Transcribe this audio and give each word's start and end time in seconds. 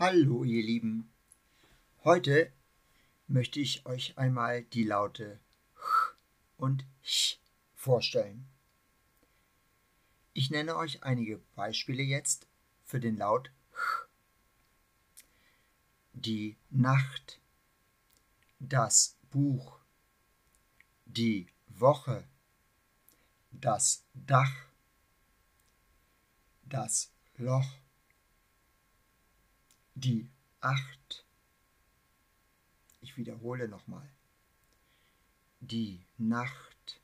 Hallo 0.00 0.44
ihr 0.44 0.62
Lieben. 0.62 1.12
Heute 2.04 2.52
möchte 3.26 3.58
ich 3.58 3.84
euch 3.84 4.16
einmal 4.16 4.62
die 4.62 4.84
Laute 4.84 5.40
ch 5.74 6.14
und 6.56 6.86
ch 7.02 7.40
vorstellen. 7.74 8.46
Ich 10.34 10.50
nenne 10.50 10.76
euch 10.76 11.02
einige 11.02 11.38
Beispiele 11.56 12.04
jetzt 12.04 12.46
für 12.84 13.00
den 13.00 13.16
Laut 13.16 13.50
ch. 13.72 14.06
Die 16.12 16.56
Nacht, 16.70 17.40
das 18.60 19.18
Buch, 19.32 19.80
die 21.06 21.48
Woche, 21.66 22.22
das 23.50 24.04
Dach, 24.14 24.68
das 26.62 27.10
Loch, 27.36 27.87
die 30.00 30.30
Acht. 30.60 31.24
Ich 33.00 33.16
wiederhole 33.16 33.68
nochmal. 33.68 34.08
Die 35.60 36.04
Nacht, 36.16 37.00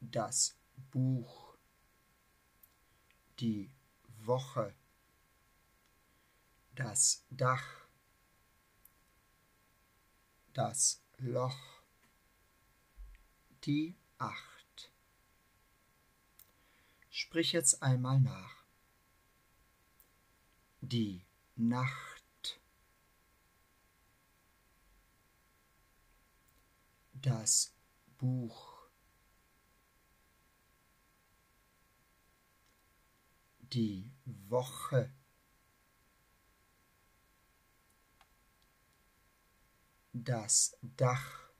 das 0.00 0.56
Buch, 0.90 1.56
die 3.40 3.70
Woche, 4.20 4.74
das 6.74 7.24
Dach, 7.30 7.86
das 10.52 11.00
Loch, 11.18 11.82
die 13.64 13.96
Acht. 14.18 14.92
Sprich 17.10 17.52
jetzt 17.52 17.82
einmal 17.82 18.20
nach 18.20 18.57
die 20.88 21.22
Nacht, 21.56 22.60
das 27.12 27.74
Buch, 28.16 28.88
die 33.60 34.10
Woche, 34.24 35.12
das 40.14 40.78
Dach, 40.80 41.50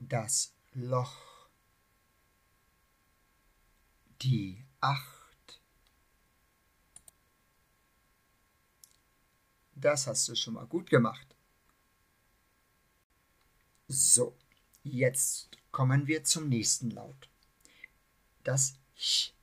das 0.00 0.56
Loch, 0.72 1.48
die 4.22 4.66
Acht, 4.80 5.21
Das 9.82 10.06
hast 10.06 10.28
du 10.28 10.36
schon 10.36 10.54
mal 10.54 10.66
gut 10.66 10.88
gemacht. 10.88 11.26
So, 13.88 14.38
jetzt 14.84 15.50
kommen 15.72 16.06
wir 16.06 16.22
zum 16.22 16.48
nächsten 16.48 16.92
Laut. 16.92 17.28
Das 18.44 18.74
Ch. 18.96 19.34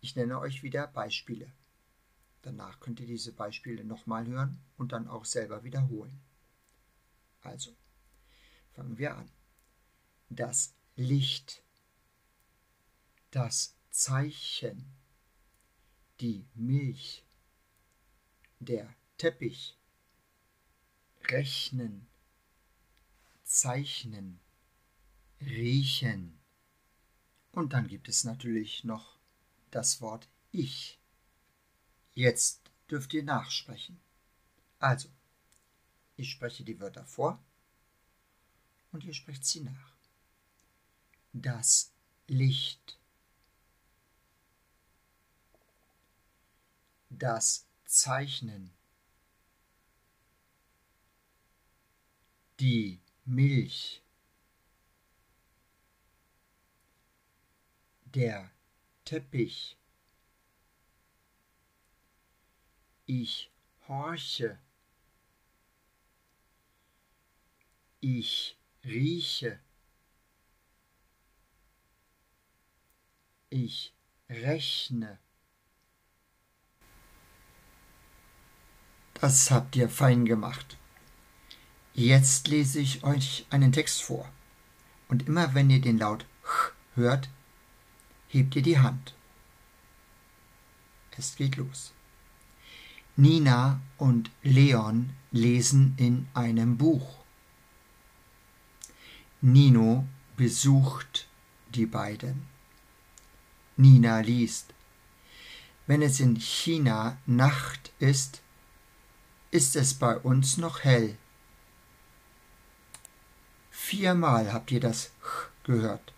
Ich 0.00 0.14
nenne 0.14 0.38
euch 0.38 0.62
wieder 0.62 0.86
Beispiele. 0.86 1.52
Danach 2.42 2.78
könnt 2.78 3.00
ihr 3.00 3.06
diese 3.08 3.32
Beispiele 3.32 3.84
nochmal 3.84 4.28
hören 4.28 4.62
und 4.76 4.92
dann 4.92 5.08
auch 5.08 5.24
selber 5.24 5.64
wiederholen. 5.64 6.20
Also, 7.40 7.74
fangen 8.74 8.96
wir 8.96 9.16
an. 9.16 9.28
Das 10.30 10.72
Licht, 10.94 11.64
das 13.32 13.74
Zeichen, 13.90 14.86
die 16.20 16.46
Milch, 16.54 17.24
der 18.60 18.94
Teppich, 19.16 19.76
rechnen, 21.24 22.06
zeichnen, 23.44 24.40
riechen. 25.40 26.38
Und 27.52 27.72
dann 27.72 27.88
gibt 27.88 28.08
es 28.08 28.24
natürlich 28.24 28.84
noch 28.84 29.18
das 29.70 30.00
Wort 30.00 30.28
Ich. 30.52 30.98
Jetzt 32.14 32.70
dürft 32.90 33.12
ihr 33.14 33.22
nachsprechen. 33.22 34.00
Also, 34.78 35.08
ich 36.16 36.30
spreche 36.30 36.64
die 36.64 36.80
Wörter 36.80 37.04
vor 37.04 37.42
und 38.92 39.04
ihr 39.04 39.14
sprecht 39.14 39.44
sie 39.44 39.60
nach. 39.60 39.92
Das 41.32 41.92
Licht. 42.26 42.98
Das 47.10 47.67
Zeichnen. 47.88 48.70
Die 52.60 53.00
Milch. 53.24 54.02
Der 58.04 58.50
Teppich. 59.06 59.78
Ich 63.06 63.50
horche. 63.88 64.58
Ich 68.00 68.58
rieche. 68.84 69.58
Ich 73.48 73.94
rechne. 74.28 75.18
Das 79.20 79.50
habt 79.50 79.74
ihr 79.74 79.88
fein 79.88 80.24
gemacht. 80.26 80.76
Jetzt 81.92 82.46
lese 82.46 82.78
ich 82.78 83.02
euch 83.02 83.46
einen 83.50 83.72
Text 83.72 84.02
vor. 84.02 84.30
Und 85.08 85.26
immer 85.26 85.54
wenn 85.54 85.70
ihr 85.70 85.80
den 85.80 85.98
Laut 85.98 86.24
ch 86.44 86.72
hört, 86.94 87.28
hebt 88.28 88.54
ihr 88.54 88.62
die 88.62 88.78
Hand. 88.78 89.14
Es 91.16 91.34
geht 91.34 91.56
los. 91.56 91.92
Nina 93.16 93.80
und 93.96 94.30
Leon 94.44 95.10
lesen 95.32 95.94
in 95.96 96.28
einem 96.34 96.76
Buch. 96.76 97.16
Nino 99.40 100.06
besucht 100.36 101.26
die 101.74 101.86
beiden. 101.86 102.46
Nina 103.76 104.20
liest. 104.20 104.72
Wenn 105.88 106.02
es 106.02 106.20
in 106.20 106.36
China 106.36 107.18
Nacht 107.26 107.90
ist, 107.98 108.42
ist 109.50 109.76
es 109.76 109.94
bei 109.94 110.16
uns 110.16 110.58
noch 110.58 110.84
hell. 110.84 111.16
Viermal 113.70 114.52
habt 114.52 114.70
ihr 114.70 114.80
das 114.80 115.12
Ch 115.22 115.48
gehört, 115.64 116.12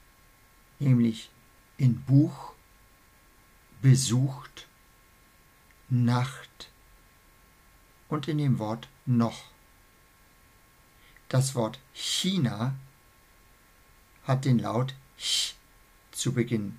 nämlich 0.79 1.31
in 1.77 2.03
Buch, 2.03 2.53
besucht, 3.81 4.67
Nacht 5.89 6.71
und 8.09 8.29
in 8.29 8.39
dem 8.39 8.59
Wort 8.59 8.89
noch. 9.07 9.51
Das 11.29 11.55
Wort 11.55 11.79
China 11.93 12.75
hat 14.25 14.45
den 14.45 14.59
Laut 14.59 14.95
Ch 15.17 15.55
zu 16.11 16.33
Beginn. 16.33 16.79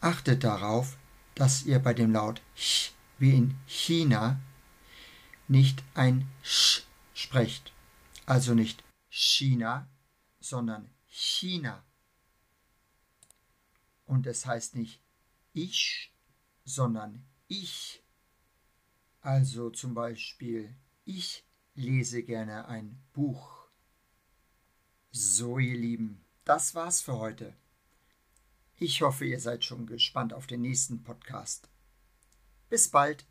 Achtet 0.00 0.44
darauf, 0.44 0.96
dass 1.34 1.64
ihr 1.64 1.78
bei 1.80 1.94
dem 1.94 2.12
Laut 2.12 2.40
Ch 2.56 2.92
wie 3.18 3.36
in 3.36 3.56
China 3.66 4.40
nicht 5.50 5.82
ein 5.94 6.30
Sch 6.42 6.84
sprecht. 7.12 7.72
Also 8.24 8.54
nicht 8.54 8.84
China, 9.08 9.88
sondern 10.38 10.88
China. 11.06 11.84
Und 14.06 14.26
es 14.26 14.46
heißt 14.46 14.76
nicht 14.76 15.02
ich, 15.52 16.14
sondern 16.64 17.26
ich. 17.48 18.02
Also 19.20 19.70
zum 19.70 19.92
Beispiel, 19.92 20.74
ich 21.04 21.44
lese 21.74 22.22
gerne 22.22 22.68
ein 22.68 23.02
Buch. 23.12 23.66
So, 25.10 25.58
ihr 25.58 25.76
Lieben, 25.76 26.24
das 26.44 26.76
war's 26.76 27.00
für 27.00 27.18
heute. 27.18 27.56
Ich 28.78 29.02
hoffe, 29.02 29.24
ihr 29.24 29.40
seid 29.40 29.64
schon 29.64 29.86
gespannt 29.86 30.32
auf 30.32 30.46
den 30.46 30.62
nächsten 30.62 31.02
Podcast. 31.02 31.68
Bis 32.68 32.88
bald. 32.88 33.29